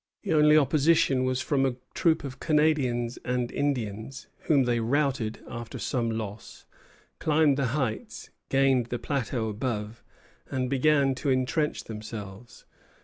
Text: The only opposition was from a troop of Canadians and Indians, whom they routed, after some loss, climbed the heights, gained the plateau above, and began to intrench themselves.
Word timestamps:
The 0.23 0.33
only 0.33 0.57
opposition 0.57 1.25
was 1.25 1.41
from 1.41 1.63
a 1.63 1.75
troop 1.93 2.23
of 2.23 2.39
Canadians 2.39 3.19
and 3.23 3.51
Indians, 3.51 4.25
whom 4.45 4.63
they 4.63 4.79
routed, 4.79 5.43
after 5.47 5.77
some 5.77 6.09
loss, 6.09 6.65
climbed 7.19 7.55
the 7.55 7.67
heights, 7.77 8.31
gained 8.49 8.87
the 8.87 8.97
plateau 8.97 9.47
above, 9.47 10.03
and 10.49 10.71
began 10.71 11.13
to 11.13 11.29
intrench 11.29 11.83
themselves. 11.83 12.65